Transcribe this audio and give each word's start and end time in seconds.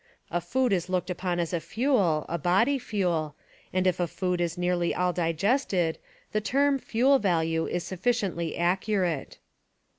A 0.31 0.41
food 0.41 0.73
is 0.73 0.89
looked 0.89 1.11
upon 1.11 1.39
as 1.39 1.53
a 1.53 1.59
fuel,— 1.59 2.25
a 2.27 2.39
body 2.39 2.79
fuel,— 2.79 3.35
and 3.71 3.85
if 3.85 3.99
a 3.99 4.07
food 4.07 4.41
is 4.41 4.57
nearly 4.57 4.95
all 4.95 5.13
digested, 5.13 5.99
the 6.31 6.41
term 6.41 6.79
"fuel 6.79 7.19
value" 7.19 7.67
is 7.67 7.83
sufficiently 7.83 8.57
accurate. 8.57 9.37